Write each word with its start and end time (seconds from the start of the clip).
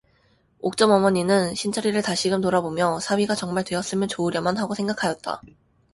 옥점 0.61 0.89
어머니는 0.89 1.53
신철이를 1.53 2.01
다시금 2.01 2.41
돌아보며 2.41 2.99
사위가 3.01 3.35
정말 3.35 3.63
되었으면 3.63 4.07
좋으련만 4.07 4.57
하고 4.57 4.73
생각하였다. 4.73 5.43